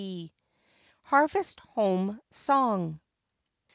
HARVEST 1.03 1.59
HOME 1.75 2.19
SONG. 2.31 2.99